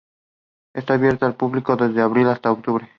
Está 0.73 0.95
abierta 0.95 1.27
al 1.27 1.35
público 1.35 1.75
desde 1.75 2.01
abril 2.01 2.27
hasta 2.29 2.51
octubre. 2.51 2.89